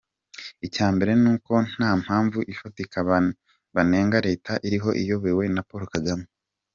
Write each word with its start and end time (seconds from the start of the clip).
Icyambere 0.65 1.11
n’uko 1.21 1.53
ntampamvu 1.73 2.39
ifatika 2.53 2.97
banenga 3.75 4.17
Leta 4.27 4.51
iriho 4.67 4.89
iyobowe 5.01 5.45
na 5.53 5.61
Paul 5.69 5.85
Kagame. 5.95 6.25